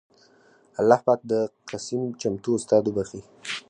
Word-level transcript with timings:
اللهٔ 0.79 0.99
پاک 1.05 1.19
د 1.31 1.33
قسيم 1.69 2.03
چمتو 2.21 2.51
استاد 2.59 2.83
وبښي 2.85 3.21